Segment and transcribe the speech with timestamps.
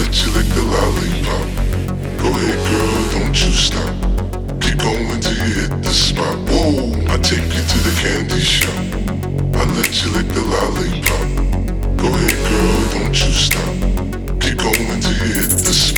[0.00, 1.46] let you lick the lollipop.
[2.22, 3.94] Go ahead, girl, don't you stop.
[4.62, 6.36] Keep going till you hit the spot.
[6.48, 8.80] Whoa, I take you to the candy shop.
[9.54, 11.26] I let you lick the lollipop.
[11.98, 13.74] Go ahead, girl, don't you stop.
[14.40, 15.89] Keep going till you hit the spot.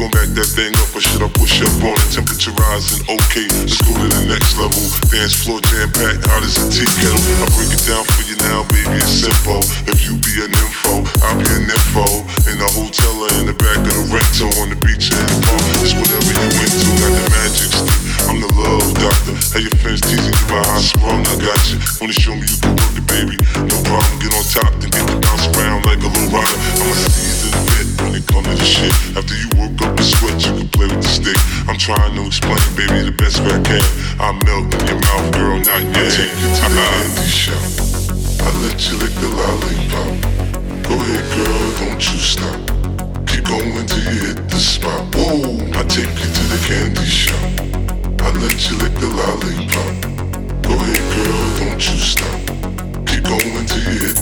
[0.00, 2.08] Gon' back that thing up or should I push up on it?
[2.08, 4.80] Temperature rising, okay, let's go to the next level.
[5.12, 7.20] Dance floor jam packed, hot as a tea kettle.
[7.44, 9.60] I break it down for you now, baby, it's simple.
[9.92, 12.24] If you be an info, I'll be an info.
[12.48, 15.28] In the hotel or in the back of the rental, on the beach or in
[15.28, 15.64] the park.
[15.84, 18.00] It's whatever you into, got the magic stick.
[18.24, 19.36] I'm the love doctor.
[19.52, 21.76] How your friends teasing you about how sprung, I got you.
[22.00, 22.49] Wanna show me
[31.80, 33.80] trying to explain, baby, the best way I can.
[34.20, 35.96] I melt in your mouth, girl, not yet.
[35.96, 37.56] I take you to the candy shop.
[38.44, 40.12] I let you lick the lollipop.
[40.84, 42.60] Go ahead, girl, don't you stop.
[43.24, 45.08] Keep going till you hit the spot.
[45.16, 47.48] Whoa, I take you to the candy shop.
[48.20, 49.92] I let you lick the lollipop.
[50.60, 52.36] Go ahead, girl, don't you stop.
[53.08, 54.19] Keep going till you hit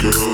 [0.00, 0.29] girl.